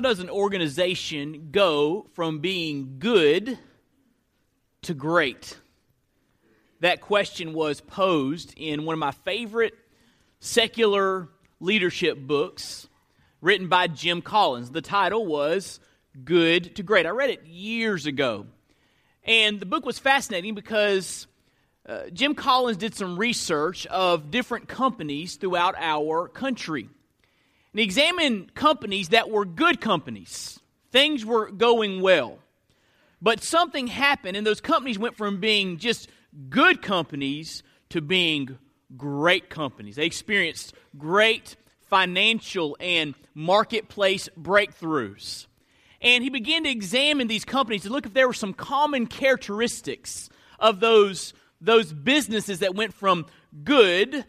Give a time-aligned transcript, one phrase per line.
[0.00, 3.58] How does an organization go from being good
[4.80, 5.58] to great?
[6.80, 9.74] That question was posed in one of my favorite
[10.38, 11.28] secular
[11.60, 12.88] leadership books
[13.42, 14.70] written by Jim Collins.
[14.70, 15.80] The title was
[16.24, 17.04] Good to Great.
[17.04, 18.46] I read it years ago.
[19.24, 21.26] And the book was fascinating because
[21.86, 26.88] uh, Jim Collins did some research of different companies throughout our country.
[27.72, 30.58] And he examined companies that were good companies.
[30.90, 32.38] Things were going well.
[33.22, 36.08] But something happened, and those companies went from being just
[36.48, 38.58] good companies to being
[38.96, 39.96] great companies.
[39.96, 41.56] They experienced great
[41.88, 45.46] financial and marketplace breakthroughs.
[46.00, 50.30] And he began to examine these companies to look if there were some common characteristics
[50.58, 53.26] of those, those businesses that went from
[53.64, 54.24] good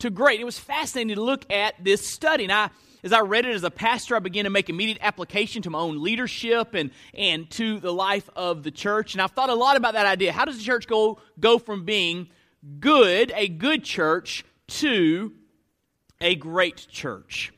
[0.00, 0.40] to great.
[0.40, 2.44] It was fascinating to look at this study.
[2.44, 2.70] And I,
[3.04, 5.78] as I read it as a pastor, I began to make immediate application to my
[5.78, 9.14] own leadership and, and to the life of the church.
[9.14, 10.32] And I've thought a lot about that idea.
[10.32, 12.28] How does the church go, go from being
[12.78, 15.32] good, a good church, to
[16.20, 17.52] a great church?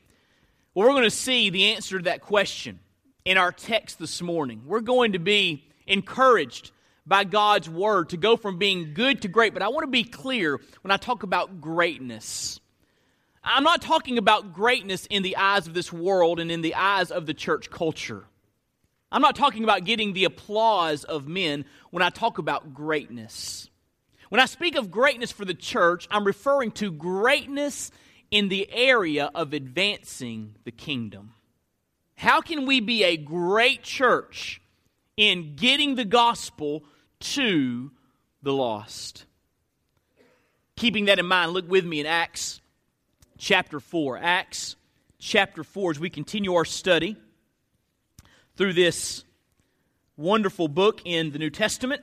[0.73, 2.79] Well, we're going to see the answer to that question
[3.23, 4.63] in our text this morning.
[4.65, 6.71] We're going to be encouraged
[7.05, 9.53] by God's word to go from being good to great.
[9.53, 12.59] But I want to be clear when I talk about greatness.
[13.47, 17.11] I'm not talking about greatness in the eyes of this world and in the eyes
[17.11, 18.23] of the church culture.
[19.11, 23.69] I'm not talking about getting the applause of men when I talk about greatness.
[24.29, 27.91] When I speak of greatness for the church, I'm referring to greatness
[28.31, 31.35] in the area of advancing the kingdom.
[32.15, 34.59] How can we be a great church
[35.17, 36.83] in getting the gospel
[37.19, 37.91] to
[38.41, 39.25] the lost?
[40.75, 42.59] Keeping that in mind, look with me in Acts
[43.37, 44.17] chapter 4.
[44.17, 44.75] Acts
[45.19, 47.17] chapter 4, as we continue our study
[48.55, 49.23] through this
[50.17, 52.01] wonderful book in the New Testament,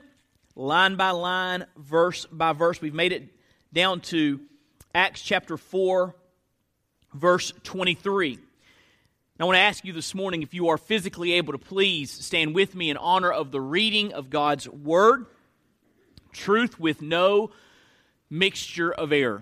[0.55, 2.81] line by line, verse by verse.
[2.81, 3.29] We've made it
[3.71, 4.39] down to
[4.93, 6.15] Acts chapter 4,
[7.13, 8.39] verse 23.
[9.39, 12.55] I want to ask you this morning if you are physically able to please stand
[12.55, 15.25] with me in honor of the reading of God's Word,
[16.31, 17.51] truth with no
[18.29, 19.41] mixture of error.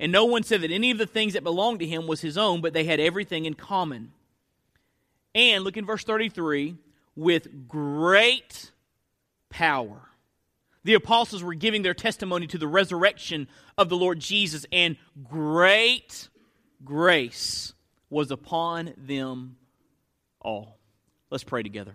[0.00, 2.38] and no one said that any of the things that belonged to him was his
[2.38, 4.12] own, but they had everything in common.
[5.34, 6.76] And, look in verse 33,
[7.16, 8.70] with great
[9.50, 10.02] power.
[10.84, 16.28] The apostles were giving their testimony to the resurrection of the Lord Jesus, and great
[16.84, 17.74] grace
[18.08, 19.56] was upon them
[20.40, 20.78] all.
[21.30, 21.94] Let's pray together.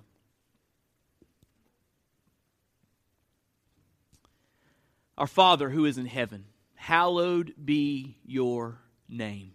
[5.18, 6.45] Our Father who is in heaven,
[6.83, 8.77] hallowed be your
[9.07, 9.53] name.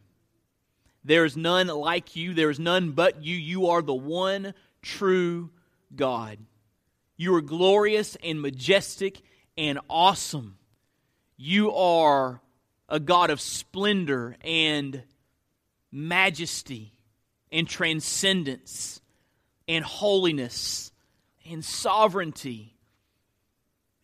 [1.04, 3.36] There is none like you, there is none but you.
[3.36, 5.50] You are the one true
[5.94, 6.38] God.
[7.18, 9.20] You are glorious and majestic
[9.58, 10.56] and awesome.
[11.36, 12.40] You are
[12.88, 15.02] a God of splendor and
[15.92, 16.92] majesty
[17.52, 19.02] and transcendence
[19.68, 20.92] and holiness
[21.46, 22.77] and sovereignty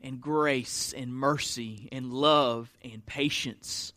[0.04, 3.92] and grace and mercy and love and patience.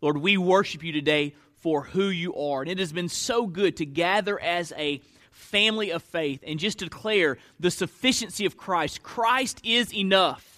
[0.00, 2.60] Lord, we worship you today for who you are.
[2.60, 5.00] And it has been so good to gather as a
[5.30, 9.02] family of faith and just declare the sufficiency of Christ.
[9.02, 10.50] Christ is enough.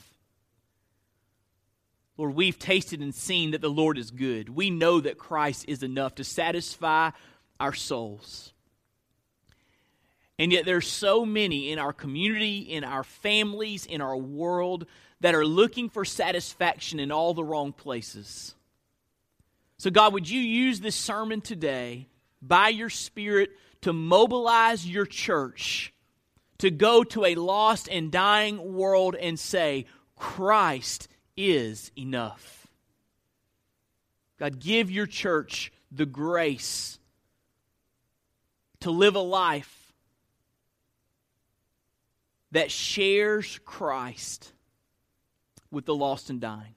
[2.16, 4.48] Lord, we've tasted and seen that the Lord is good.
[4.48, 7.10] We know that Christ is enough to satisfy
[7.60, 8.52] our souls.
[10.38, 14.86] And yet, there's so many in our community, in our families, in our world
[15.20, 18.54] that are looking for satisfaction in all the wrong places.
[19.78, 22.08] So, God, would you use this sermon today
[22.42, 23.50] by your Spirit
[23.82, 25.94] to mobilize your church
[26.58, 29.86] to go to a lost and dying world and say,
[30.16, 32.66] Christ is enough.
[34.38, 36.98] God, give your church the grace
[38.80, 39.75] to live a life
[42.52, 44.52] that shares Christ
[45.70, 46.74] with the lost and dying.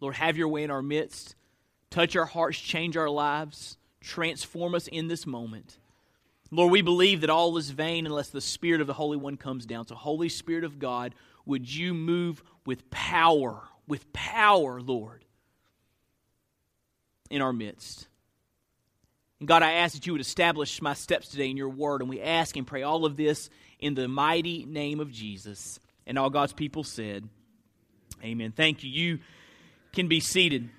[0.00, 1.34] Lord, have your way in our midst.
[1.90, 5.78] Touch our hearts, change our lives, transform us in this moment.
[6.50, 9.66] Lord, we believe that all is vain unless the Spirit of the Holy One comes
[9.66, 9.86] down.
[9.86, 15.24] So, Holy Spirit of God, would you move with power, with power, Lord,
[17.30, 18.06] in our midst?
[19.40, 22.00] And God, I ask that you would establish my steps today in your word.
[22.00, 23.50] And we ask and pray all of this
[23.80, 25.80] in the mighty name of Jesus.
[26.06, 27.28] And all God's people said,
[28.22, 28.52] Amen.
[28.52, 28.90] Thank you.
[28.90, 29.18] You
[29.92, 30.70] can be seated.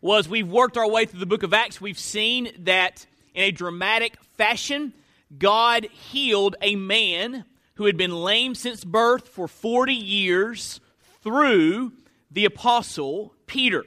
[0.00, 3.44] Well, as we've worked our way through the book of Acts, we've seen that in
[3.44, 4.92] a dramatic fashion,
[5.38, 10.80] God healed a man who had been lame since birth for 40 years
[11.22, 11.92] through
[12.30, 13.84] the apostle Peter.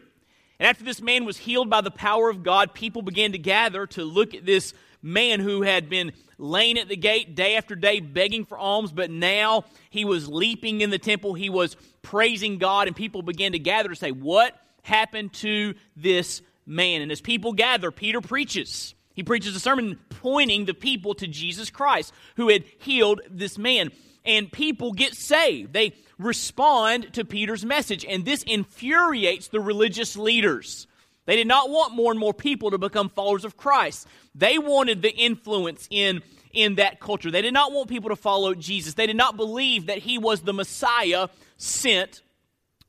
[0.59, 3.85] And after this man was healed by the power of God, people began to gather
[3.87, 4.73] to look at this
[5.05, 9.11] man who had been laying at the gate day after day begging for alms, but
[9.11, 11.33] now he was leaping in the temple.
[11.33, 16.41] He was praising God, and people began to gather to say, What happened to this
[16.65, 17.01] man?
[17.01, 18.95] And as people gather, Peter preaches.
[19.13, 23.91] He preaches a sermon pointing the people to Jesus Christ, who had healed this man.
[24.25, 25.71] And people get saved.
[25.71, 28.03] They respond to Peter's message.
[28.03, 30.87] And this infuriates the religious leaders.
[31.25, 34.07] They did not want more and more people to become followers of Christ.
[34.33, 36.21] They wanted the influence in,
[36.53, 37.31] in that culture.
[37.31, 38.93] They did not want people to follow Jesus.
[38.93, 41.27] They did not believe that he was the Messiah
[41.57, 42.21] sent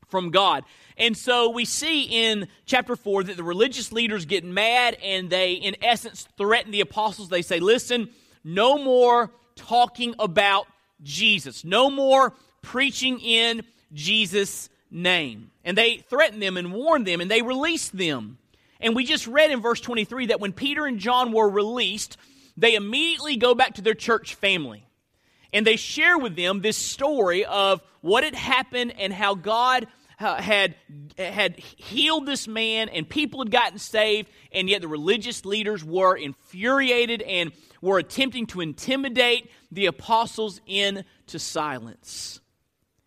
[0.07, 0.63] from God.
[0.97, 5.53] And so we see in chapter 4 that the religious leaders get mad and they,
[5.53, 7.29] in essence, threaten the apostles.
[7.29, 8.09] They say, Listen,
[8.43, 10.67] no more talking about
[11.03, 13.63] Jesus, no more preaching in
[13.93, 15.51] Jesus' name.
[15.63, 18.37] And they threatened them and warned them and they released them.
[18.79, 22.17] And we just read in verse 23 that when Peter and John were released,
[22.57, 24.85] they immediately go back to their church family.
[25.53, 29.87] And they share with them this story of what had happened and how God
[30.19, 30.75] uh, had,
[31.17, 36.15] had healed this man and people had gotten saved, and yet the religious leaders were
[36.15, 37.51] infuriated and
[37.81, 42.41] were attempting to intimidate the apostles into silence.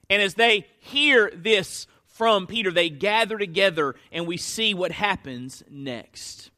[0.08, 5.62] And as they hear this from Peter, they gather together and we see what happens
[5.70, 6.50] next.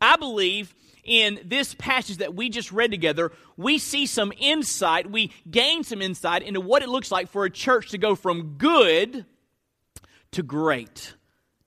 [0.00, 0.74] I believe
[1.04, 6.02] in this passage that we just read together, we see some insight, we gain some
[6.02, 9.24] insight into what it looks like for a church to go from good
[10.32, 11.14] to great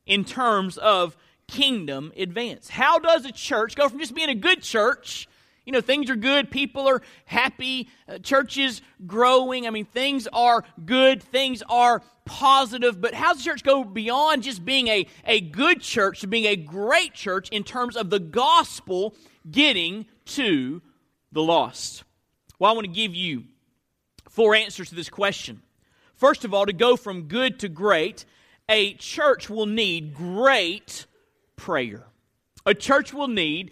[0.05, 1.15] in terms of
[1.47, 2.69] kingdom advance.
[2.69, 5.27] How does a church go from just being a good church?
[5.69, 9.67] You know, things are good, people are happy, uh, churches growing.
[9.67, 14.41] I mean, things are good, things are positive, but how does the church go beyond
[14.41, 18.17] just being a, a good church to being a great church in terms of the
[18.17, 19.13] gospel
[19.51, 20.81] getting to
[21.31, 22.03] the lost?
[22.57, 23.43] Well, I want to give you
[24.27, 25.61] four answers to this question.
[26.15, 28.25] First of all, to go from good to great,
[28.67, 31.05] a church will need great
[31.57, 32.07] prayer.
[32.65, 33.69] A church will need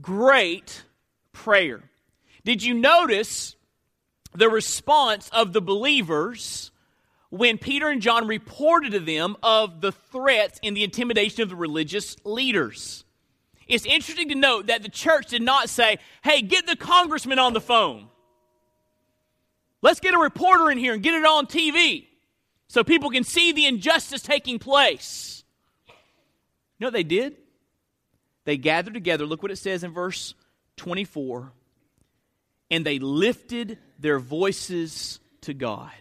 [0.00, 0.82] great
[1.36, 1.82] prayer.
[2.44, 3.56] Did you notice
[4.34, 6.70] the response of the believers
[7.30, 11.56] when Peter and John reported to them of the threats and the intimidation of the
[11.56, 13.04] religious leaders?
[13.68, 17.52] It's interesting to note that the church did not say, hey, get the congressman on
[17.52, 18.08] the phone.
[19.82, 22.06] Let's get a reporter in here and get it on TV
[22.68, 25.44] so people can see the injustice taking place.
[25.86, 25.94] You
[26.80, 27.36] know what they did?
[28.44, 29.26] They gathered together.
[29.26, 30.34] Look what it says in verse
[30.76, 31.52] 24.
[32.70, 35.92] And they lifted their voices to God.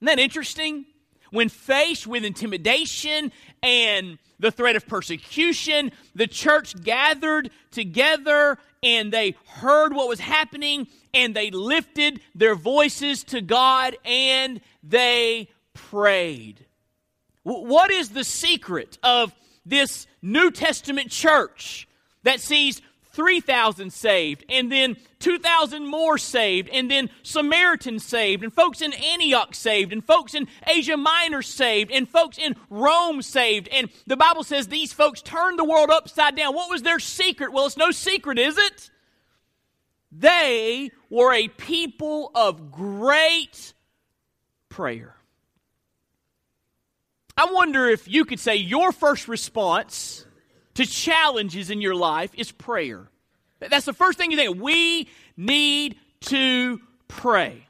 [0.00, 0.84] Isn't that interesting?
[1.30, 9.34] When faced with intimidation and the threat of persecution, the church gathered together and they
[9.46, 16.64] heard what was happening and they lifted their voices to God and they prayed.
[17.42, 21.88] What is the secret of this New Testament church
[22.22, 22.80] that sees
[23.18, 29.56] 3,000 saved, and then 2,000 more saved, and then Samaritans saved, and folks in Antioch
[29.56, 33.66] saved, and folks in Asia Minor saved, and folks in Rome saved.
[33.72, 36.54] And the Bible says these folks turned the world upside down.
[36.54, 37.52] What was their secret?
[37.52, 38.88] Well, it's no secret, is it?
[40.12, 43.72] They were a people of great
[44.68, 45.16] prayer.
[47.36, 50.24] I wonder if you could say your first response
[50.78, 53.10] to challenges in your life is prayer.
[53.58, 54.62] That's the first thing you think.
[54.62, 57.66] We need to pray.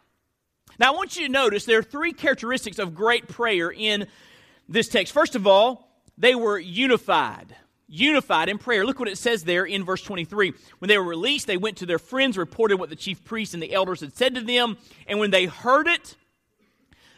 [0.78, 4.08] Now, I want you to notice there are three characteristics of great prayer in
[4.68, 5.14] this text.
[5.14, 7.56] First of all, they were unified.
[7.86, 8.84] Unified in prayer.
[8.84, 10.52] Look what it says there in verse 23.
[10.78, 13.62] When they were released, they went to their friends, reported what the chief priests and
[13.62, 16.14] the elders had said to them, and when they heard it,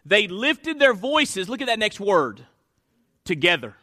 [0.07, 1.49] they lifted their voices.
[1.49, 2.47] Look at that next word
[3.25, 3.75] together.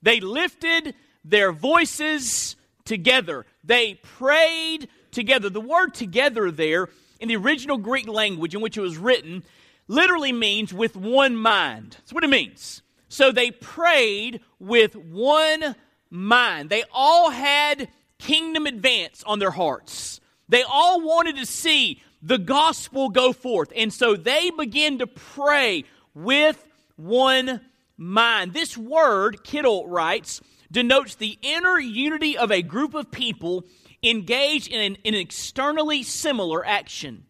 [0.00, 0.94] They lifted
[1.24, 3.46] their voices together.
[3.62, 5.48] They prayed together.
[5.48, 6.88] The word together there
[7.20, 9.42] in the original Greek language in which it was written
[9.88, 11.92] literally means with one mind.
[11.92, 12.82] That's what it means.
[13.08, 15.74] So they prayed with one
[16.10, 16.70] mind.
[16.70, 17.88] They all had
[18.18, 20.20] kingdom advance on their hearts.
[20.48, 23.72] They all wanted to see the gospel go forth.
[23.76, 26.64] And so they began to pray with
[26.96, 27.60] one
[27.96, 28.52] mind.
[28.52, 30.40] This word, Kittel writes,
[30.74, 33.64] denotes the inner unity of a group of people
[34.02, 37.24] engaged in an, an externally similar action.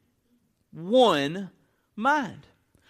[0.73, 1.51] One
[1.95, 2.47] mind.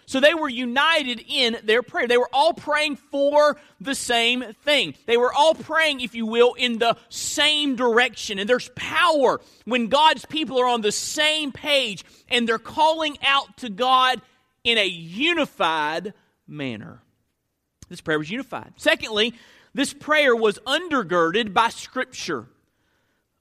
[0.07, 2.07] So they were united in their prayer.
[2.07, 4.95] They were all praying for the same thing.
[5.07, 8.39] They were all praying, if you will, in the same direction.
[8.39, 13.57] And there's power when God's people are on the same page and they're calling out
[13.57, 14.21] to God
[14.63, 16.13] in a unified
[16.47, 17.01] manner.
[17.89, 18.73] This prayer was unified.
[18.77, 19.33] Secondly,
[19.75, 22.45] this prayer was undergirded by Scripture.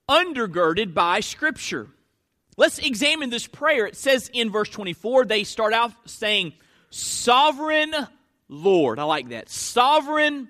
[0.08, 1.86] Undergirded by Scripture.
[2.56, 3.86] Let's examine this prayer.
[3.86, 6.54] It says in verse 24, they start out saying,
[6.90, 7.94] Sovereign
[8.48, 8.98] Lord.
[8.98, 9.48] I like that.
[9.48, 10.48] Sovereign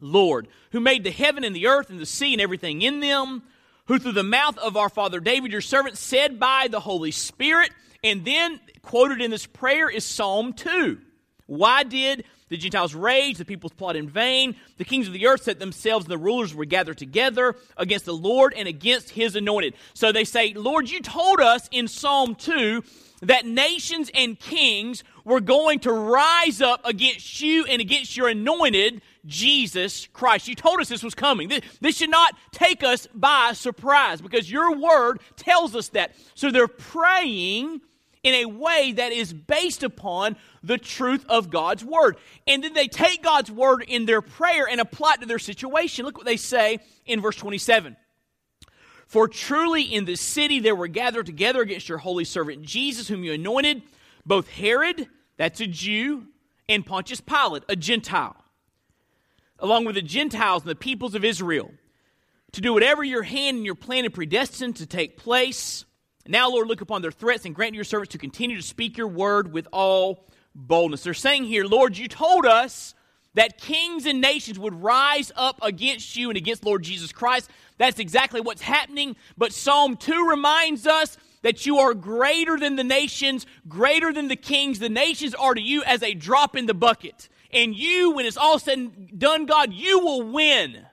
[0.00, 3.42] Lord, who made the heaven and the earth and the sea and everything in them,
[3.84, 7.70] who through the mouth of our father David, your servant, said by the Holy Spirit.
[8.02, 10.98] And then quoted in this prayer is Psalm 2.
[11.44, 14.56] Why did the Gentiles raged, the peoples plot in vain.
[14.76, 18.12] The kings of the earth set themselves, and the rulers were gathered together against the
[18.14, 19.74] Lord and against his anointed.
[19.94, 22.82] So they say, Lord, you told us in Psalm 2
[23.22, 29.00] that nations and kings were going to rise up against you and against your anointed,
[29.24, 30.46] Jesus Christ.
[30.46, 31.48] You told us this was coming.
[31.48, 36.14] This, this, should not take us by surprise because your word tells us that.
[36.34, 37.80] So they're praying
[38.24, 42.16] in a way that is based upon the truth of God's word.
[42.46, 46.04] And then they take God's word in their prayer and apply it to their situation.
[46.04, 47.96] Look what they say in verse 27.
[49.06, 53.22] For truly in this city there were gathered together against your holy servant Jesus, whom
[53.22, 53.82] you anointed,
[54.26, 56.26] both Herod, that's a Jew,
[56.68, 58.36] and Pontius Pilate, a Gentile,
[59.58, 61.70] along with the Gentiles and the peoples of Israel,
[62.52, 65.84] to do whatever your hand and your plan had predestined to take place.
[66.26, 69.08] Now, Lord, look upon their threats and grant your servants to continue to speak your
[69.08, 71.02] word with all boldness.
[71.02, 72.94] They're saying here, Lord, you told us
[73.34, 77.50] that kings and nations would rise up against you and against Lord Jesus Christ.
[77.78, 79.16] That's exactly what's happening.
[79.36, 84.36] But Psalm 2 reminds us that you are greater than the nations, greater than the
[84.36, 84.78] kings.
[84.78, 87.28] The nations are to you as a drop in the bucket.
[87.52, 90.86] And you, when it's all said and done, God, you will win.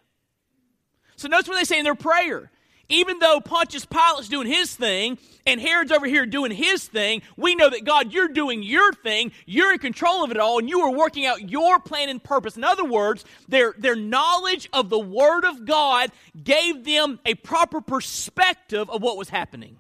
[1.16, 2.52] So notice what they say in their prayer
[2.92, 7.56] even though Pontius Pilate's doing his thing and Herod's over here doing his thing, we
[7.56, 10.82] know that God, you're doing your thing, you're in control of it all, and you
[10.82, 12.58] are working out your plan and purpose.
[12.58, 16.12] In other words, their, their knowledge of the Word of God
[16.44, 19.78] gave them a proper perspective of what was happening.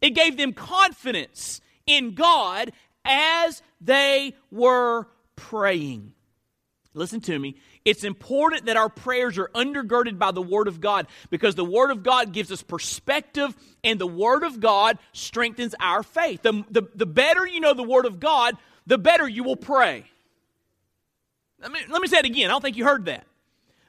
[0.00, 2.72] It gave them confidence in God
[3.04, 6.12] as they were praying.
[6.94, 7.56] Listen to me.
[7.84, 11.90] It's important that our prayers are undergirded by the Word of God because the Word
[11.90, 16.42] of God gives us perspective and the Word of God strengthens our faith.
[16.42, 20.04] The, the, the better you know the Word of God, the better you will pray.
[21.60, 22.50] Let me, let me say it again.
[22.50, 23.26] I don't think you heard that.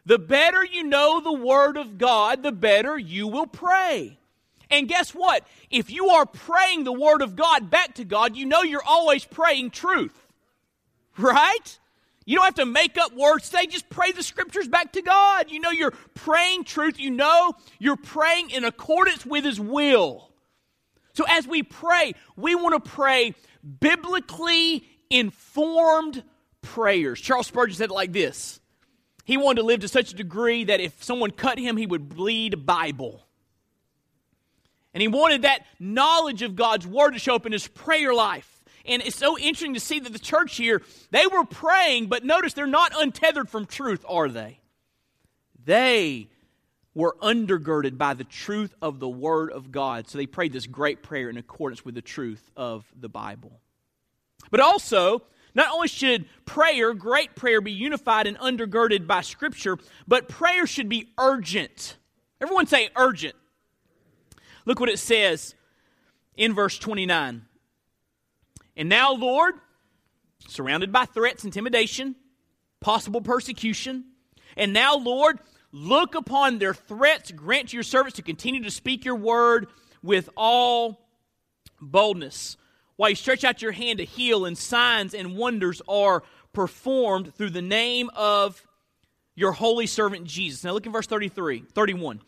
[0.05, 4.17] The better you know the Word of God, the better you will pray.
[4.69, 5.45] And guess what?
[5.69, 9.23] If you are praying the Word of God back to God, you know you're always
[9.23, 10.19] praying truth.
[11.17, 11.77] Right?
[12.25, 13.45] You don't have to make up words.
[13.45, 15.51] Say, just pray the scriptures back to God.
[15.51, 16.99] You know you're praying truth.
[16.99, 20.29] You know you're praying in accordance with His will.
[21.13, 23.35] So as we pray, we want to pray
[23.79, 26.23] biblically informed
[26.61, 27.21] prayers.
[27.21, 28.59] Charles Spurgeon said it like this
[29.25, 32.09] He wanted to live to such a degree that if someone cut him, he would
[32.09, 33.21] bleed Bible.
[34.93, 38.52] And he wanted that knowledge of God's word to show up in his prayer life.
[38.85, 42.53] And it's so interesting to see that the church here, they were praying, but notice
[42.53, 44.59] they're not untethered from truth, are they?
[45.63, 46.27] They
[46.93, 50.07] were undergirded by the truth of the Word of God.
[50.07, 53.59] So they prayed this great prayer in accordance with the truth of the Bible.
[54.51, 55.23] But also,
[55.55, 60.89] not only should prayer, great prayer, be unified and undergirded by Scripture, but prayer should
[60.89, 61.97] be urgent.
[62.41, 63.35] Everyone say urgent.
[64.65, 65.55] Look what it says
[66.35, 67.45] in verse 29.
[68.75, 69.55] And now, Lord,
[70.47, 72.15] surrounded by threats, intimidation,
[72.79, 74.05] possible persecution,
[74.55, 75.39] and now, Lord,
[75.71, 79.67] look upon their threats, grant to your servants to continue to speak your word
[80.01, 81.07] with all
[81.81, 82.57] boldness.
[82.95, 87.49] While you stretch out your hand to heal, and signs and wonders are performed through
[87.49, 88.65] the name of
[89.35, 90.63] your holy servant Jesus.
[90.63, 92.21] Now look at verse 33, 31.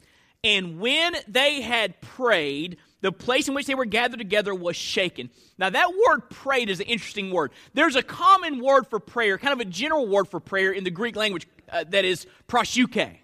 [0.44, 5.30] And when they had prayed, the place in which they were gathered together was shaken.
[5.60, 7.52] Now, that word prayed is an interesting word.
[7.76, 10.90] There's a common word for prayer, kind of a general word for prayer in the
[10.90, 13.18] Greek language uh, that is proseuche.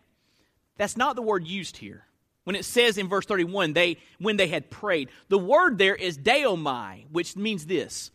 [0.77, 2.05] That's not the word used here.
[2.43, 6.15] When it says in verse 31, they, when they had prayed, the word there is
[6.15, 8.11] deomai, which means this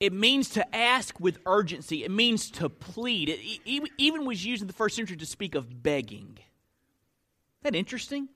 [0.00, 3.30] it means to ask with urgency, it means to plead.
[3.30, 6.38] It even was used in the first century to speak of begging.
[6.38, 8.28] Isn't that interesting?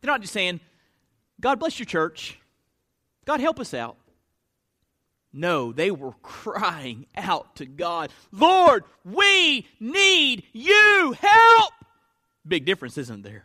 [0.00, 0.60] They're not just saying,
[1.40, 2.38] God bless your church.
[3.24, 3.96] God help us out.
[5.32, 11.14] No, they were crying out to God, Lord, we need you.
[11.20, 11.72] Help!
[12.46, 13.44] Big difference, isn't there?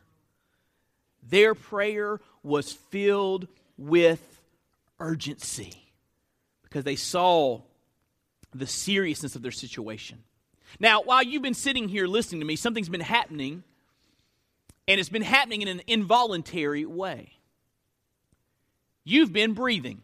[1.24, 4.42] Their prayer was filled with
[5.00, 5.74] urgency
[6.64, 7.62] because they saw
[8.54, 10.24] the seriousness of their situation.
[10.80, 13.64] Now, while you've been sitting here listening to me, something's been happening,
[14.88, 17.39] and it's been happening in an involuntary way
[19.04, 20.02] you've been breathing.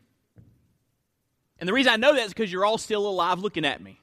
[1.59, 3.99] And the reason I know that is because you're all still alive looking at me.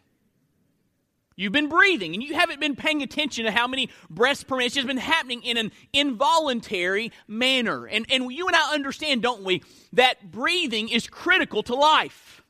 [1.34, 4.66] You've been breathing, and you haven't been paying attention to how many breaths per minute.
[4.66, 7.86] It's just been happening in an involuntary manner.
[7.86, 9.62] And, and you and I understand, don't we,
[9.94, 12.42] that breathing is critical to life.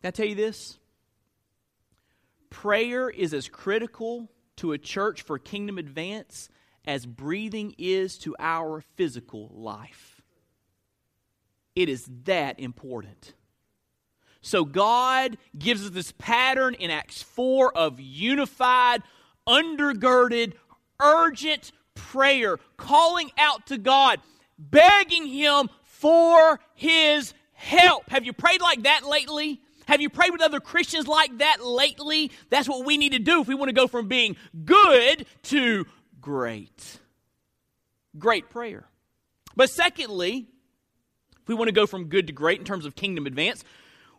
[0.00, 0.78] Can I tell you this?
[2.48, 6.48] Prayer is as critical to a church for kingdom advance
[6.86, 10.22] as breathing is to our physical life.
[11.74, 13.34] It is that important.
[14.40, 19.02] So God gives us this pattern in Acts 4 of unified,
[19.46, 20.52] undergirded,
[21.02, 24.20] urgent prayer, calling out to God,
[24.58, 28.08] begging Him for His help.
[28.10, 29.60] Have you prayed like that lately?
[29.86, 32.30] Have you prayed with other Christians like that lately?
[32.50, 35.86] That's what we need to do if we want to go from being good to
[36.26, 36.98] great.
[38.18, 38.84] Great prayer.
[39.54, 40.48] But secondly,
[41.40, 43.62] if we want to go from good to great in terms of kingdom advance,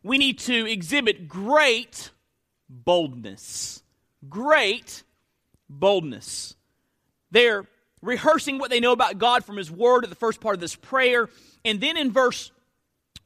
[0.03, 2.11] we need to exhibit great
[2.69, 3.83] boldness.
[4.29, 5.03] Great
[5.69, 6.55] boldness.
[7.31, 7.65] They're
[8.01, 10.77] rehearsing what they know about God from His Word at the first part of this
[10.77, 11.27] prayer.
[11.65, 12.51] And then in verse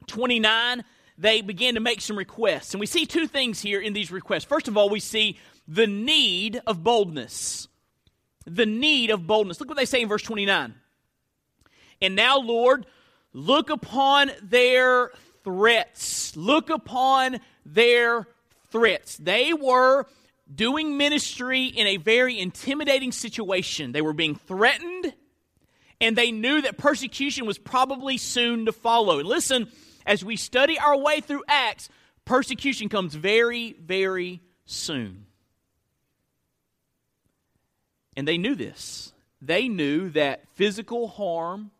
[0.08, 0.82] 29,
[1.18, 2.74] they begin to make some requests.
[2.74, 4.42] And we see two things here in these requests.
[4.42, 7.68] First of all, we see the need of boldness
[8.46, 9.60] the need of boldness.
[9.60, 10.74] Look what they say in verse 29.
[12.00, 12.86] And now, Lord,
[13.32, 15.12] look upon their
[15.44, 16.36] threats.
[16.36, 18.26] Look upon their
[18.70, 19.16] threats.
[19.16, 20.06] They were
[20.52, 23.92] doing ministry in a very intimidating situation.
[23.92, 25.14] They were being threatened,
[26.00, 29.18] and they knew that persecution was probably soon to follow.
[29.18, 29.70] And listen,
[30.04, 31.88] as we study our way through Acts,
[32.24, 35.26] persecution comes very, very soon.
[38.16, 39.12] And they knew this.
[39.40, 41.70] They knew that physical harm,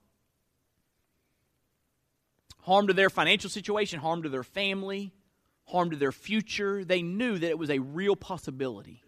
[2.61, 5.13] harm to their financial situation, harm to their family,
[5.67, 9.03] harm to their future, they knew that it was a real possibility.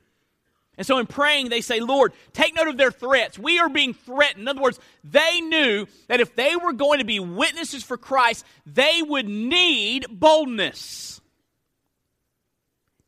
[0.77, 3.39] And so in praying, they say, Lord, take note of their threats.
[3.39, 4.43] We are being threatened.
[4.43, 8.45] In other words, they knew that if they were going to be witnesses for Christ,
[8.67, 11.21] they would need boldness.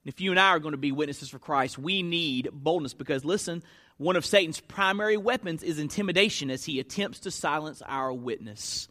[0.06, 3.24] If you and I are going to be witnesses for Christ, we need boldness because,
[3.24, 3.64] listen,
[3.96, 8.86] one of Satan's primary weapons is intimidation as he attempts to silence our witness.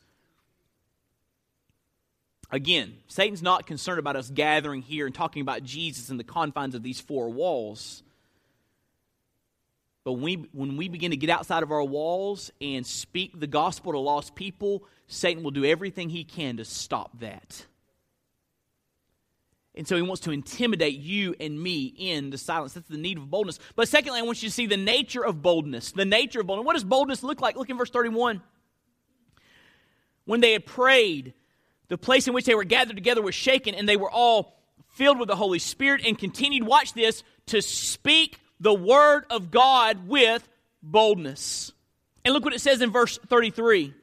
[2.51, 6.75] Again, Satan's not concerned about us gathering here and talking about Jesus in the confines
[6.75, 8.03] of these four walls.
[10.03, 13.47] But when we, when we begin to get outside of our walls and speak the
[13.47, 17.65] gospel to lost people, Satan will do everything he can to stop that.
[19.77, 22.73] And so he wants to intimidate you and me in the silence.
[22.73, 23.59] That's the need of boldness.
[23.75, 25.91] But secondly, I want you to see the nature of boldness.
[25.91, 26.65] The nature of boldness.
[26.65, 27.57] What does boldness look like?
[27.57, 28.41] Look in verse 31.
[30.23, 31.33] When they had prayed,
[31.89, 34.57] the place in which they were gathered together was shaken, and they were all
[34.93, 40.07] filled with the Holy Spirit and continued, watch this, to speak the word of God
[40.07, 40.47] with
[40.81, 41.73] boldness.
[42.23, 43.93] And look what it says in verse 33.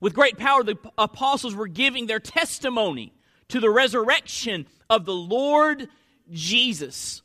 [0.00, 3.12] With great power, the apostles were giving their testimony
[3.50, 5.88] to the resurrection of the Lord
[6.30, 7.22] Jesus.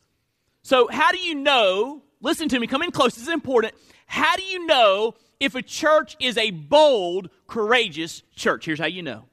[0.63, 2.01] So, how do you know?
[2.21, 3.73] Listen to me, come in close, this is important.
[4.05, 8.65] How do you know if a church is a bold, courageous church?
[8.65, 9.25] Here's how you know.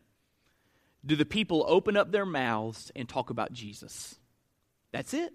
[1.05, 4.17] Do the people open up their mouths and talk about Jesus?
[4.93, 5.33] That's it.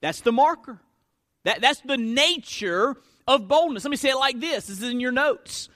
[0.00, 0.80] That's the marker.
[1.44, 3.84] That, that's the nature of boldness.
[3.84, 5.68] Let me say it like this this is in your notes.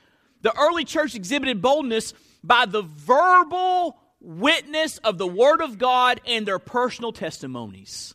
[0.43, 6.45] The early church exhibited boldness by the verbal witness of the Word of God and
[6.45, 8.15] their personal testimonies.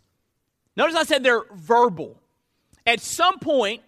[0.76, 2.22] Notice I said they're verbal.
[2.86, 3.82] At some point,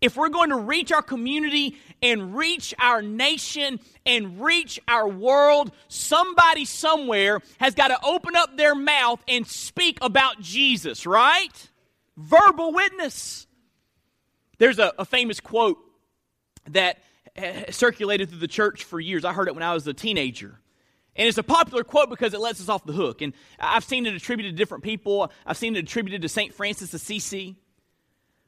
[0.00, 5.72] if we're going to reach our community and reach our nation and reach our world,
[5.88, 11.68] somebody somewhere has got to open up their mouth and speak about Jesus, right?
[12.16, 13.46] Verbal witness.
[14.58, 15.78] There's a, a famous quote
[16.70, 16.98] that
[17.36, 19.24] eh, eh, circulated through the church for years.
[19.24, 20.60] I heard it when I was a teenager.
[21.16, 23.20] And it's a popular quote because it lets us off the hook.
[23.20, 25.30] And I've seen it attributed to different people.
[25.44, 26.54] I've seen it attributed to St.
[26.54, 27.56] Francis of Assisi.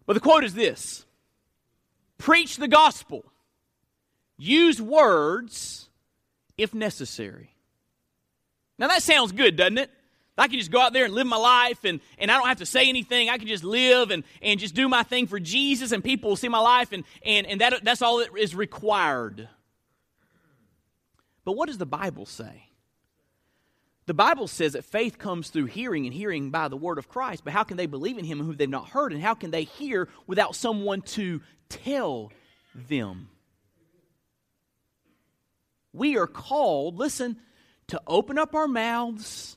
[0.06, 1.04] But the quote is this
[2.18, 3.24] Preach the gospel,
[4.36, 5.88] use words
[6.56, 7.54] if necessary.
[8.78, 9.90] Now that sounds good, doesn't it?
[10.38, 12.58] I can just go out there and live my life and, and I don't have
[12.58, 13.28] to say anything.
[13.28, 16.36] I can just live and, and just do my thing for Jesus and people will
[16.36, 19.48] see my life and, and, and that, that's all that is required.
[21.44, 22.68] But what does the Bible say?
[24.06, 27.44] The Bible says that faith comes through hearing and hearing by the word of Christ.
[27.44, 29.12] But how can they believe in him who they've not heard?
[29.12, 32.32] And how can they hear without someone to tell
[32.74, 33.28] them?
[35.92, 37.36] We are called, listen,
[37.88, 39.56] to open up our mouths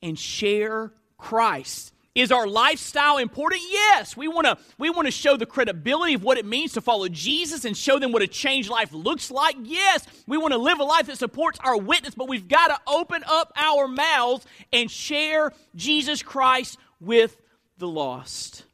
[0.00, 1.92] and share Christ.
[2.16, 3.60] Is our lifestyle important?
[3.70, 4.16] Yes.
[4.16, 7.08] We want to we want to show the credibility of what it means to follow
[7.08, 9.54] Jesus and show them what a changed life looks like.
[9.62, 10.06] Yes.
[10.26, 13.22] We want to live a life that supports our witness, but we've got to open
[13.26, 17.36] up our mouths and share Jesus Christ with
[17.76, 18.64] the lost.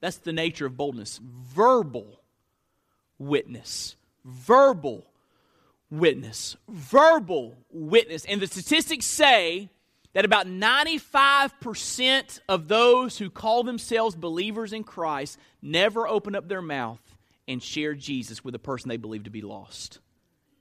[0.00, 1.20] That's the nature of boldness.
[1.22, 2.20] Verbal
[3.16, 3.94] witness.
[4.24, 5.06] Verbal
[5.88, 6.56] witness.
[6.68, 8.24] Verbal witness.
[8.24, 9.70] And the statistics say
[10.12, 16.62] that about 95% of those who call themselves believers in Christ never open up their
[16.62, 17.00] mouth
[17.46, 20.00] and share Jesus with a person they believe to be lost.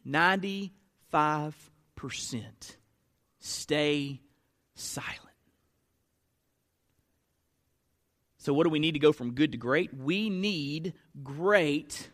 [0.07, 0.71] 95%.
[3.39, 4.21] Stay
[4.75, 5.19] silent.
[8.38, 9.93] So, what do we need to go from good to great?
[9.93, 12.09] We need great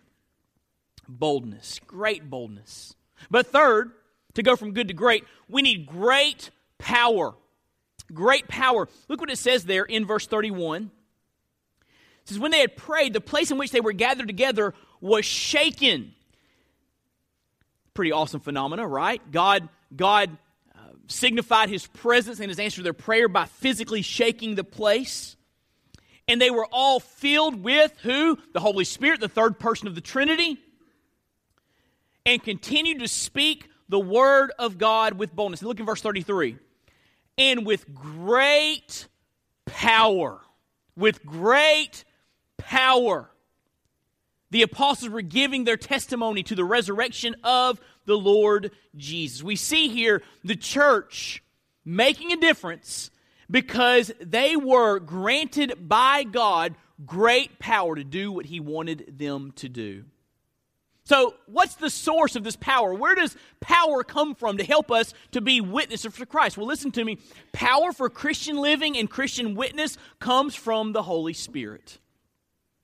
[1.08, 1.80] boldness.
[1.86, 2.96] Great boldness.
[3.30, 3.92] But third,
[4.34, 6.50] to go from good to great, we need great
[6.86, 7.34] power.
[8.14, 8.88] Great power.
[9.10, 10.84] Look what it says there in verse 31.
[10.84, 15.26] It says, When they had prayed, the place in which they were gathered together was
[15.26, 16.14] shaken.
[17.96, 19.20] Pretty awesome phenomena, right?
[19.32, 20.38] God, God
[20.76, 25.36] uh, signified his presence and his answer to their prayer by physically shaking the place.
[26.28, 28.38] And they were all filled with who?
[28.54, 30.58] The Holy Spirit, the third person of the Trinity.
[32.28, 35.64] And continued to speak the word of God with boldness.
[35.64, 36.58] Look in verse 33
[37.38, 39.08] and with great
[39.66, 40.40] power.
[40.96, 42.04] With great
[42.58, 43.30] power.
[44.52, 49.44] The apostles were giving their testimony to the resurrection of the Lord Jesus.
[49.44, 51.44] We see here the church
[51.84, 53.12] making a difference
[53.50, 59.70] because they were granted by God great power to do what He wanted them to
[59.70, 60.06] do.
[61.06, 62.92] So, what's the source of this power?
[62.92, 66.58] Where does power come from to help us to be witnesses for Christ?
[66.58, 67.20] Well, listen to me.
[67.54, 72.00] Power for Christian living and Christian witness comes from the Holy Spirit.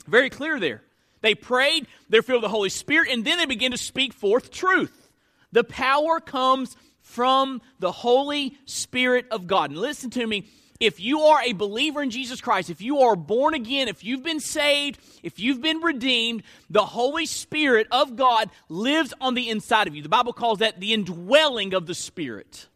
[0.08, 0.84] Very clear there.
[1.22, 4.52] They prayed, they're filled with the Holy Spirit, and then they begin to speak forth
[4.52, 5.10] truth.
[5.52, 9.72] The power comes from the Holy Spirit of God.
[9.72, 10.48] And listen to me,
[10.82, 14.24] if you are a believer in Jesus Christ, if you are born again, if you've
[14.24, 16.42] been saved, if you've been redeemed,
[16.72, 20.02] the Holy Spirit of God lives on the inside of you.
[20.02, 22.68] The Bible calls that the indwelling of the Spirit.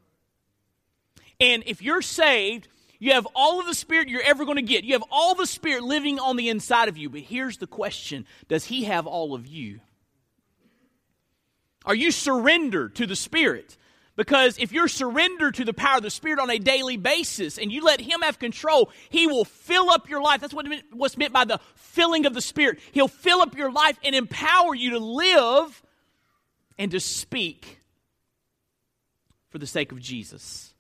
[1.40, 2.68] And if you're saved,
[3.00, 4.84] you have all of the Spirit you're ever going to get.
[4.84, 7.10] You have all the Spirit living on the inside of you.
[7.10, 9.80] But here's the question Does He have all of you?
[11.86, 13.78] Are you surrendered to the Spirit?
[14.16, 17.72] Because if you're surrendered to the power of the Spirit on a daily basis and
[17.72, 20.42] you let Him have control, He will fill up your life.
[20.42, 22.80] That's what what's meant by the filling of the Spirit.
[22.94, 25.84] He'll fill up your life and empower you to live
[26.78, 27.80] and to speak
[29.50, 30.74] for the sake of Jesus.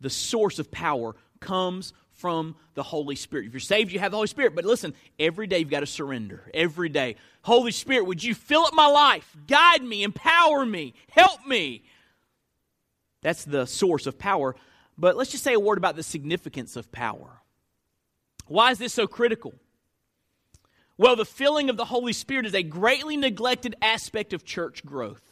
[0.00, 3.46] The source of power comes from the Holy Spirit.
[3.46, 4.54] If you're saved, you have the Holy Spirit.
[4.54, 6.50] But listen, every day you've got to surrender.
[6.54, 7.16] Every day.
[7.42, 9.36] Holy Spirit, would you fill up my life?
[9.46, 11.82] Guide me, empower me, help me.
[13.22, 14.54] That's the source of power.
[14.98, 17.40] But let's just say a word about the significance of power.
[18.46, 19.54] Why is this so critical?
[20.98, 25.22] Well, the filling of the Holy Spirit is a greatly neglected aspect of church growth.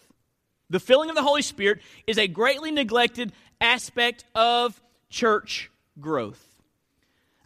[0.70, 6.46] The filling of the Holy Spirit is a greatly neglected aspect of church growth.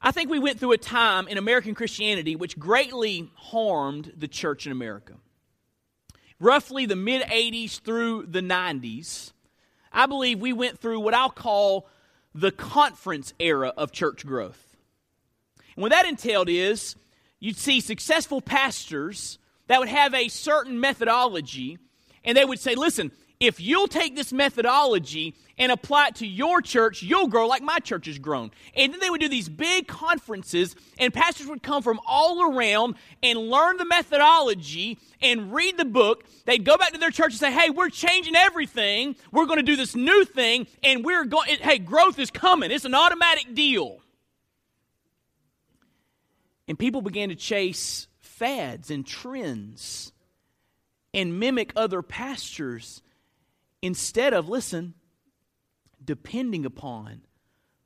[0.00, 4.66] I think we went through a time in American Christianity which greatly harmed the church
[4.66, 5.14] in America.
[6.38, 9.32] Roughly the mid 80s through the 90s,
[9.94, 11.86] I believe we went through what I'll call
[12.34, 14.76] the conference era of church growth.
[15.76, 16.96] And what that entailed is
[17.38, 21.78] you'd see successful pastors that would have a certain methodology,
[22.24, 26.60] and they would say, listen, if you'll take this methodology and apply it to your
[26.60, 28.50] church, you'll grow like my church has grown.
[28.76, 32.96] And then they would do these big conferences, and pastors would come from all around
[33.22, 36.24] and learn the methodology and read the book.
[36.46, 39.16] They'd go back to their church and say, Hey, we're changing everything.
[39.32, 42.70] We're going to do this new thing, and we're going, hey, growth is coming.
[42.70, 44.00] It's an automatic deal.
[46.66, 50.12] And people began to chase fads and trends
[51.12, 53.02] and mimic other pastors
[53.84, 54.94] instead of, listen,
[56.02, 57.20] depending upon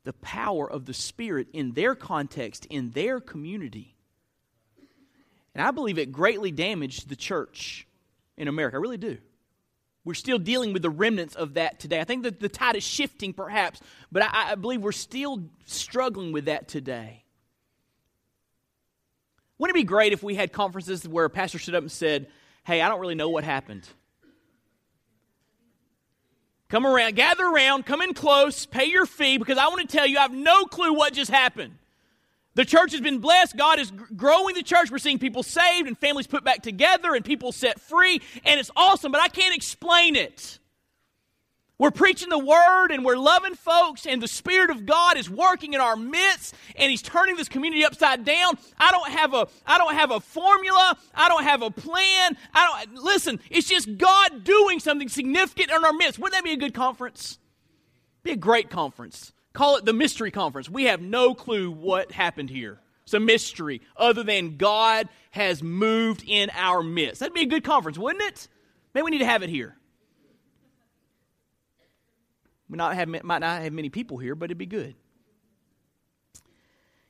[0.04, 3.96] the power of the Spirit in their context, in their community.
[5.56, 7.88] And I believe it greatly damaged the church
[8.36, 8.76] in America.
[8.76, 9.18] I really do.
[10.04, 11.98] We're still dealing with the remnants of that today.
[12.00, 13.80] I think that the tide is shifting, perhaps,
[14.12, 17.24] but I, I believe we're still struggling with that today.
[19.58, 22.28] Wouldn't it be great if we had conferences where a pastor stood up and said,
[22.64, 23.88] Hey, I don't really know what happened.
[26.68, 30.06] Come around, gather around, come in close, pay your fee because I want to tell
[30.06, 31.74] you I have no clue what just happened.
[32.54, 33.56] The church has been blessed.
[33.56, 34.90] God is growing the church.
[34.90, 38.70] We're seeing people saved and families put back together and people set free, and it's
[38.76, 40.58] awesome, but I can't explain it.
[41.78, 45.74] We're preaching the word and we're loving folks, and the Spirit of God is working
[45.74, 48.58] in our midst, and He's turning this community upside down.
[48.78, 52.36] I don't have a I don't have a formula, I don't have a plan.
[52.52, 56.18] I don't listen, it's just God doing something significant in our midst.
[56.18, 57.38] Wouldn't that be a good conference?
[58.24, 59.32] Be a great conference.
[59.52, 60.68] Call it the mystery conference.
[60.68, 62.80] We have no clue what happened here.
[63.04, 67.20] It's a mystery, other than God has moved in our midst.
[67.20, 68.48] That'd be a good conference, wouldn't it?
[68.94, 69.76] Maybe we need to have it here.
[72.68, 74.94] We not have, might not have many people here, but it'd be good.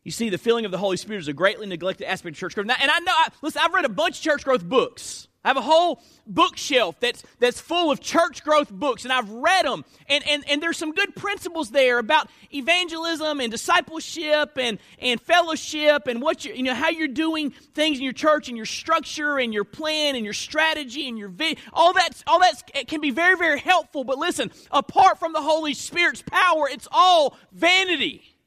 [0.04, 2.54] You see, the filling of the Holy Spirit is a greatly neglected aspect of church
[2.54, 2.66] growth.
[2.68, 5.27] And I know, I, listen, I've read a bunch of church growth books.
[5.44, 9.64] I have a whole bookshelf that's, that's full of church growth books, and I've read
[9.64, 9.84] them.
[10.08, 16.08] And, and, and there's some good principles there about evangelism and discipleship and, and fellowship
[16.08, 19.38] and what you, you know, how you're doing things in your church and your structure
[19.38, 21.56] and your plan and your strategy and your vision.
[21.72, 24.02] All that, all that can be very, very helpful.
[24.02, 28.37] But listen, apart from the Holy Spirit's power, it's all vanity.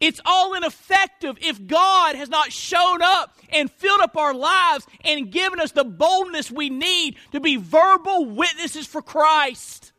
[0.00, 5.30] It's all ineffective if God has not shown up and filled up our lives and
[5.30, 9.92] given us the boldness we need to be verbal witnesses for Christ.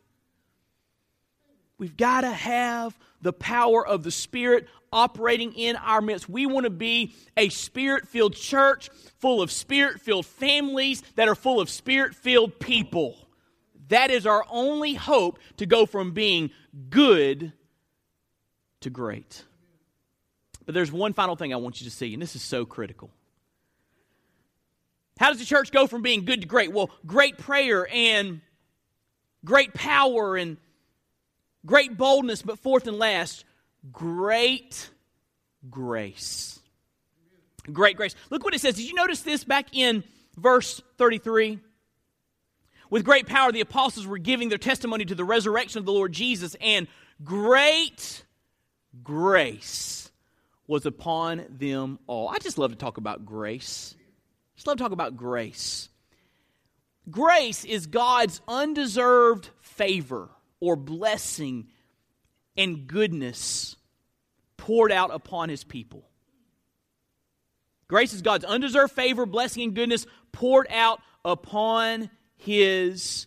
[1.78, 6.28] We've got to have the power of the Spirit operating in our midst.
[6.28, 11.34] We want to be a spirit filled church full of spirit filled families that are
[11.34, 13.28] full of spirit filled people.
[13.88, 16.50] That is our only hope to go from being
[16.90, 17.52] good
[18.80, 19.44] to great.
[20.68, 23.10] But there's one final thing I want you to see, and this is so critical.
[25.18, 26.74] How does the church go from being good to great?
[26.74, 28.42] Well, great prayer and
[29.46, 30.58] great power and
[31.64, 33.46] great boldness, but fourth and last,
[33.90, 34.90] great
[35.70, 36.60] grace.
[37.72, 38.14] Great grace.
[38.28, 38.74] Look what it says.
[38.74, 40.04] Did you notice this back in
[40.36, 41.60] verse 33?
[42.90, 46.12] With great power, the apostles were giving their testimony to the resurrection of the Lord
[46.12, 46.88] Jesus, and
[47.24, 48.22] great
[49.02, 50.08] grace
[50.68, 52.28] was upon them all.
[52.28, 53.96] I just love to talk about grace.
[54.54, 55.88] Just love to talk about grace.
[57.10, 60.28] Grace is God's undeserved favor
[60.60, 61.68] or blessing
[62.56, 63.76] and goodness
[64.56, 66.04] poured out upon his people.
[67.88, 73.26] Grace is God's undeserved favor, blessing, and goodness poured out upon his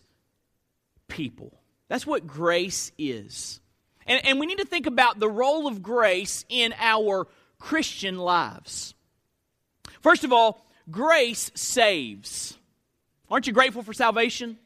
[1.08, 1.60] people.
[1.88, 3.60] That's what grace is.
[4.06, 7.26] And, and we need to think about the role of grace in our
[7.58, 8.94] Christian lives.
[10.00, 12.58] First of all, grace saves.
[13.30, 14.58] Aren't you grateful for salvation?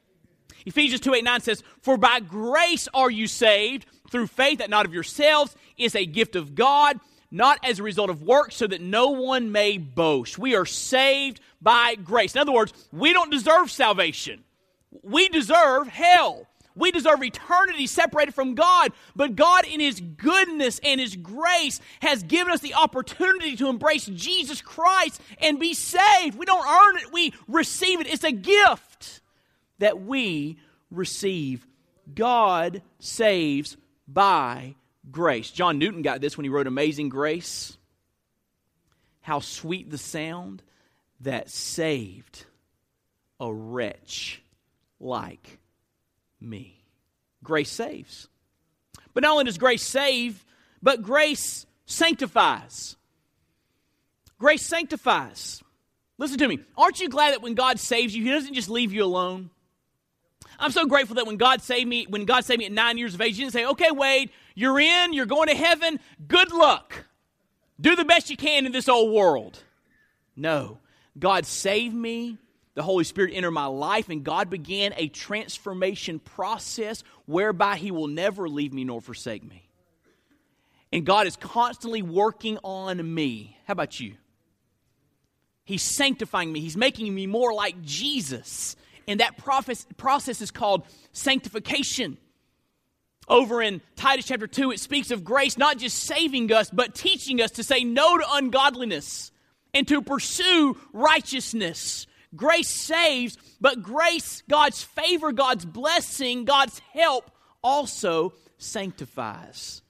[0.64, 4.86] Ephesians 2 8 9 says, For by grace are you saved through faith, that not
[4.86, 6.98] of yourselves is a gift of God,
[7.30, 10.38] not as a result of works, so that no one may boast.
[10.38, 12.34] We are saved by grace.
[12.34, 14.44] In other words, we don't deserve salvation,
[15.02, 16.46] we deserve hell.
[16.76, 22.22] We deserve eternity separated from God, but God, in His goodness and His grace, has
[22.22, 26.38] given us the opportunity to embrace Jesus Christ and be saved.
[26.38, 28.06] We don't earn it, we receive it.
[28.06, 29.22] It's a gift
[29.78, 30.58] that we
[30.90, 31.66] receive.
[32.14, 34.76] God saves by
[35.10, 35.50] grace.
[35.50, 37.76] John Newton got this when he wrote Amazing Grace.
[39.20, 40.62] How sweet the sound
[41.20, 42.44] that saved
[43.40, 44.42] a wretch
[45.00, 45.58] like
[46.40, 46.84] me.
[47.42, 48.28] Grace saves.
[49.14, 50.44] But not only does grace save,
[50.82, 52.96] but grace sanctifies.
[54.38, 55.62] Grace sanctifies.
[56.18, 56.60] Listen to me.
[56.76, 59.50] Aren't you glad that when God saves you, He doesn't just leave you alone?
[60.58, 63.14] I'm so grateful that when God saved me, when God saved me at nine years
[63.14, 67.04] of age, He didn't say, okay, Wade, you're in, you're going to heaven, good luck.
[67.80, 69.62] Do the best you can in this old world.
[70.34, 70.78] No.
[71.18, 72.38] God saved me
[72.76, 78.06] the Holy Spirit entered my life, and God began a transformation process whereby He will
[78.06, 79.66] never leave me nor forsake me.
[80.92, 83.56] And God is constantly working on me.
[83.66, 84.14] How about you?
[85.64, 88.76] He's sanctifying me, He's making me more like Jesus.
[89.08, 92.18] And that process is called sanctification.
[93.26, 97.40] Over in Titus chapter 2, it speaks of grace not just saving us, but teaching
[97.40, 99.32] us to say no to ungodliness
[99.72, 102.06] and to pursue righteousness.
[102.34, 107.30] Grace saves, but grace, God's favor, God's blessing, God's help
[107.62, 109.82] also sanctifies.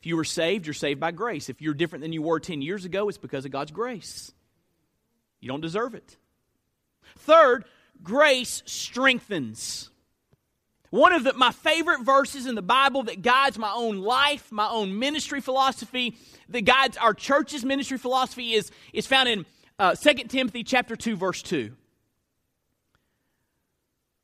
[0.00, 1.48] If you were saved, you're saved by grace.
[1.48, 4.32] If you're different than you were 10 years ago, it's because of God's grace.
[5.40, 6.16] You don't deserve it.
[7.18, 7.64] Third,
[8.02, 9.90] grace strengthens.
[10.90, 14.68] One of the, my favorite verses in the Bible that guides my own life, my
[14.68, 16.16] own ministry philosophy,
[16.50, 19.46] that guides our church's ministry philosophy is, is found in
[19.78, 21.72] uh, 2 Timothy chapter 2, verse 2,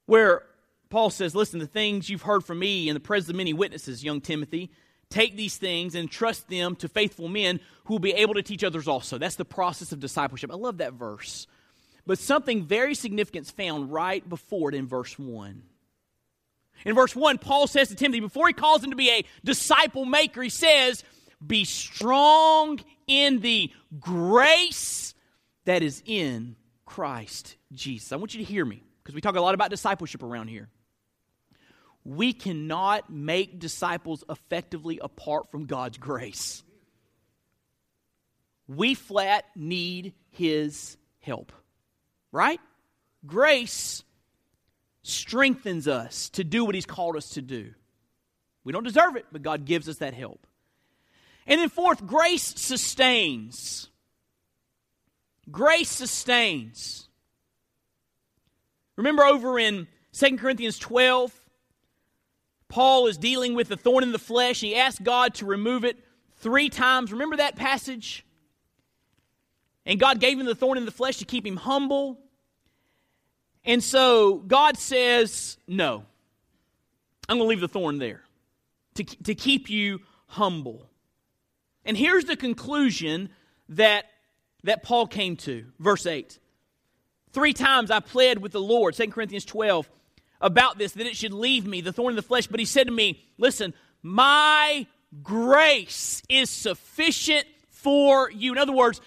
[0.06, 0.42] where
[0.90, 4.04] Paul says, Listen, the things you've heard from me in the presence of many witnesses,
[4.04, 4.70] young Timothy,
[5.08, 8.62] take these things and trust them to faithful men who will be able to teach
[8.62, 9.18] others also.
[9.18, 10.52] That's the process of discipleship.
[10.52, 11.46] I love that verse.
[12.06, 15.62] But something very significant is found right before it in verse 1.
[16.84, 20.06] In verse 1, Paul says to Timothy, before he calls him to be a disciple
[20.06, 21.04] maker, he says,
[21.44, 25.14] Be strong in the grace
[25.70, 28.10] that is in Christ Jesus.
[28.10, 30.68] I want you to hear me because we talk a lot about discipleship around here.
[32.04, 36.64] We cannot make disciples effectively apart from God's grace.
[38.66, 41.52] We flat need His help,
[42.32, 42.58] right?
[43.24, 44.02] Grace
[45.02, 47.74] strengthens us to do what He's called us to do.
[48.64, 50.48] We don't deserve it, but God gives us that help.
[51.46, 53.89] And then, fourth, grace sustains.
[55.50, 57.08] Grace sustains.
[58.96, 61.32] Remember over in 2 Corinthians 12,
[62.68, 64.60] Paul is dealing with the thorn in the flesh.
[64.60, 65.96] He asked God to remove it
[66.36, 67.12] three times.
[67.12, 68.24] Remember that passage?
[69.86, 72.18] And God gave him the thorn in the flesh to keep him humble.
[73.64, 76.04] And so God says, No,
[77.28, 78.22] I'm going to leave the thorn there
[78.94, 80.86] to, to keep you humble.
[81.84, 83.30] And here's the conclusion
[83.70, 84.04] that
[84.64, 85.66] that Paul came to.
[85.78, 86.38] Verse 8.
[87.32, 89.88] Three times I pled with the Lord, 2 Corinthians 12,
[90.40, 92.46] about this, that it should leave me, the thorn in the flesh.
[92.46, 94.86] But he said to me, Listen, my
[95.22, 98.52] grace is sufficient for you.
[98.52, 99.00] In other words,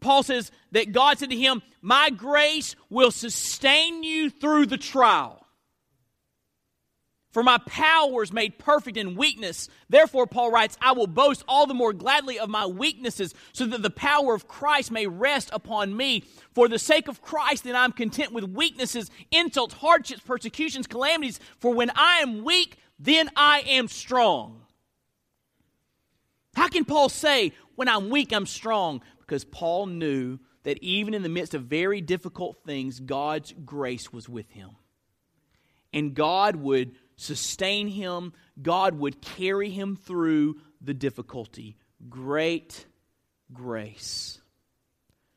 [0.00, 5.39] Paul says that God said to him, My grace will sustain you through the trial.
[7.32, 9.68] For my power is made perfect in weakness.
[9.88, 13.82] Therefore, Paul writes, I will boast all the more gladly of my weaknesses, so that
[13.82, 16.24] the power of Christ may rest upon me.
[16.54, 21.38] For the sake of Christ, then I'm content with weaknesses, insults, hardships, persecutions, calamities.
[21.60, 24.62] For when I am weak, then I am strong.
[26.54, 29.02] How can Paul say, when I'm weak, I'm strong?
[29.20, 34.28] Because Paul knew that even in the midst of very difficult things, God's grace was
[34.28, 34.70] with him.
[35.92, 41.76] And God would sustain him, God would carry him through the difficulty.
[42.08, 42.86] Great
[43.52, 44.40] grace.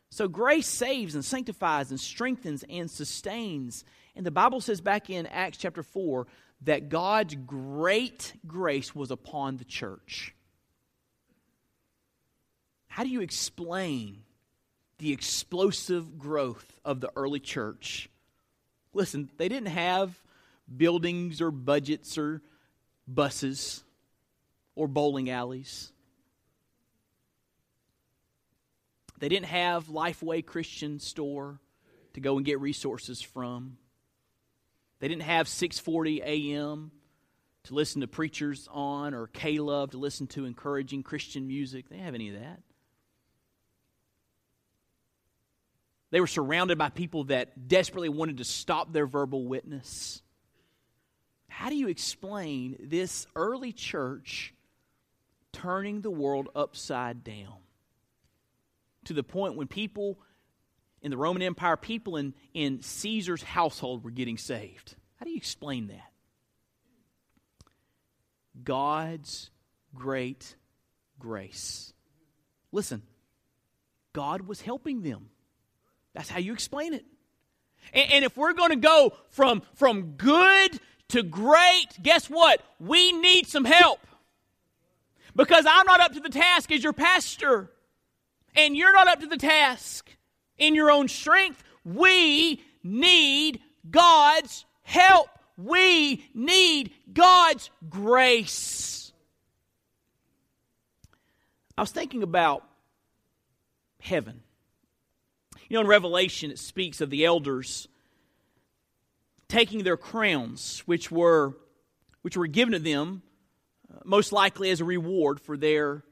[0.10, 3.84] So, grace saves and sanctifies and strengthens and sustains.
[4.16, 6.26] And the Bible says back in Acts chapter 4
[6.62, 10.34] that God's great grace was upon the church.
[12.88, 14.24] How do you explain
[15.00, 18.08] the explosive growth of the early church?
[18.94, 20.23] Listen, they didn't have
[20.76, 22.42] buildings or budgets or
[23.08, 23.84] buses
[24.76, 25.92] or bowling alleys.
[29.20, 31.60] They didn't have Lifeway Christian store
[32.14, 33.78] to go and get resources from.
[35.00, 36.92] They didn't have 640 AM
[37.64, 41.88] to listen to preachers on or K Love to listen to encouraging Christian music.
[41.88, 42.62] They didn't have any of that.
[46.12, 50.22] They were surrounded by people that desperately wanted to stop their verbal witness.
[51.54, 54.56] How do you explain this early church
[55.52, 57.58] turning the world upside down?
[59.06, 60.18] To the point when people
[61.04, 64.96] in the Roman Empire, people in, in Caesar's household were getting saved.
[65.18, 66.12] How do you explain that?
[68.64, 69.52] God's
[69.94, 70.56] great
[71.20, 71.94] grace.
[72.72, 73.04] Listen,
[74.12, 75.30] God was helping them.
[76.16, 77.06] That's how you explain it.
[77.94, 80.80] And, and if we're going to go from, from good
[81.14, 82.60] to great, guess what?
[82.80, 84.00] We need some help.
[85.36, 87.70] Because I'm not up to the task as your pastor,
[88.56, 90.10] and you're not up to the task
[90.58, 91.64] in your own strength.
[91.86, 95.30] We need God's help.
[95.56, 99.12] We need God's grace.
[101.78, 102.64] I was thinking about
[104.00, 104.42] heaven.
[105.70, 107.88] You know, in Revelation, it speaks of the elders
[109.54, 111.56] taking their crowns, which were,
[112.24, 113.22] which were given to them,
[113.94, 116.04] uh, most likely as a reward for their,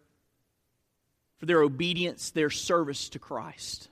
[1.38, 3.90] for their obedience, their service to Christ.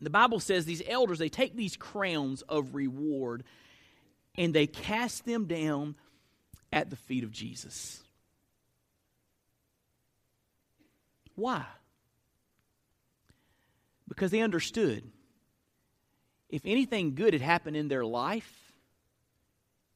[0.00, 3.44] The Bible says these elders, they take these crowns of reward
[4.38, 5.94] and they cast them down
[6.72, 8.02] at the feet of Jesus.
[11.34, 11.66] Why?
[14.08, 15.04] Because they understood
[16.50, 18.72] if anything good had happened in their life,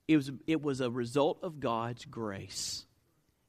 [0.08, 2.86] it was, it was a result of God's grace.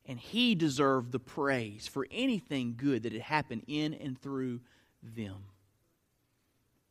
[0.05, 4.61] And He deserved the praise for anything good that had happened in and through
[5.01, 5.37] them.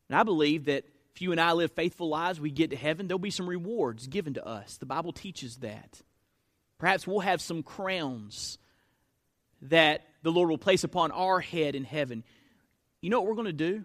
[0.08, 0.84] And I believe that
[1.14, 4.06] if you and I live faithful lives, we get to heaven, there'll be some rewards
[4.08, 4.76] given to us.
[4.78, 6.00] The Bible teaches that.
[6.78, 8.58] Perhaps we'll have some crowns
[9.62, 12.24] that the Lord will place upon our head in heaven.
[13.00, 13.84] You know what we're going to do?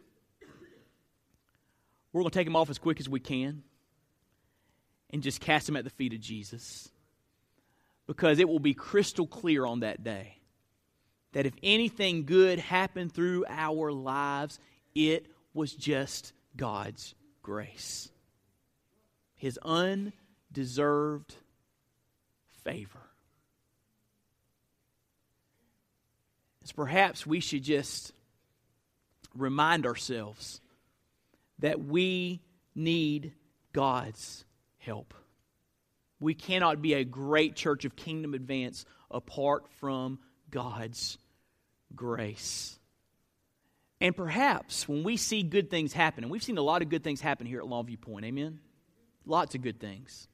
[2.11, 3.63] We're going to take them off as quick as we can
[5.11, 6.89] and just cast them at the feet of Jesus.
[8.07, 10.37] Because it will be crystal clear on that day
[11.33, 14.59] that if anything good happened through our lives,
[14.95, 18.09] it was just God's grace,
[19.35, 21.35] His undeserved
[22.63, 22.99] favor.
[26.61, 28.11] It's perhaps we should just
[29.35, 30.61] remind ourselves
[31.59, 32.41] that we
[32.75, 33.33] need
[33.73, 34.45] God's
[34.77, 35.13] help.
[36.19, 41.17] We cannot be a great church of kingdom advance apart from God's
[41.95, 42.77] grace.
[44.01, 47.03] And perhaps when we see good things happen, and we've seen a lot of good
[47.03, 48.59] things happen here at Longview Point, amen?
[49.25, 50.27] Lots of good things.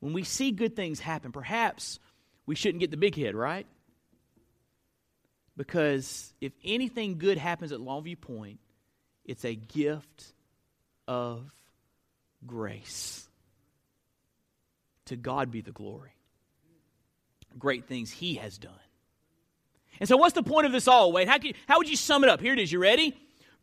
[0.00, 1.98] When we see good things happen, perhaps
[2.46, 3.66] we shouldn't get the big head, right?
[5.56, 8.58] Because if anything good happens at Longview Point,
[9.24, 10.32] it's a gift
[11.08, 11.50] of
[12.46, 13.28] grace.
[15.06, 16.12] To God be the glory.
[17.58, 18.72] Great things He has done.
[20.00, 21.28] And so, what's the point of this all, Wade?
[21.28, 22.40] How, you, how would you sum it up?
[22.40, 22.72] Here it is.
[22.72, 23.16] You ready?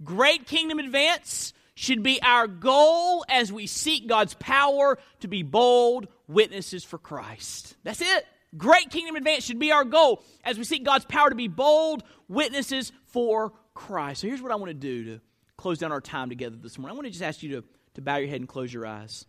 [0.04, 6.08] Great kingdom advance should be our goal as we seek God's power to be bold
[6.28, 7.76] witnesses for Christ.
[7.84, 8.26] That's it.
[8.58, 12.04] Great kingdom advance should be our goal as we seek God's power to be bold
[12.28, 14.22] witnesses for Christ.
[14.22, 15.22] So here's what I want to do to
[15.62, 16.94] close down our time together this morning.
[16.94, 19.26] I want to just ask you to, to bow your head and close your eyes.